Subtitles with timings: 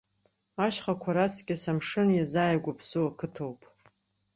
[0.65, 3.61] Ашьхақәа раҵкыс амшын иазааигәоу ԥсуа қыҭоуп.